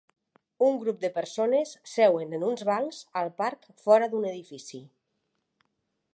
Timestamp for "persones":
1.17-1.73